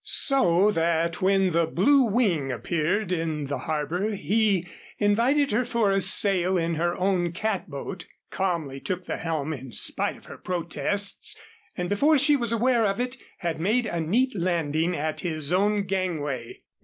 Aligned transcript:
So 0.03 0.71
that 0.71 1.21
when 1.21 1.51
the 1.51 1.67
Blue 1.67 2.01
Wing 2.01 2.51
appeared 2.51 3.11
in 3.11 3.45
the 3.45 3.59
harbor, 3.59 4.15
he 4.15 4.67
invited 4.97 5.51
her 5.51 5.63
for 5.63 5.91
a 5.91 6.01
sail 6.01 6.57
in 6.57 6.73
her 6.73 6.97
own 6.97 7.33
catboat, 7.33 8.07
calmly 8.31 8.79
took 8.79 9.05
the 9.05 9.17
helm 9.17 9.53
in 9.53 9.71
spite 9.71 10.17
of 10.17 10.25
her 10.25 10.39
protests, 10.39 11.39
and 11.77 11.87
before 11.87 12.17
she 12.17 12.35
was 12.35 12.51
aware 12.51 12.83
of 12.83 12.99
it, 12.99 13.15
had 13.37 13.61
made 13.61 13.85
a 13.85 14.01
neat 14.01 14.35
landing 14.35 14.95
at 14.95 15.19
his 15.19 15.53
own 15.53 15.83
gangway. 15.83 16.61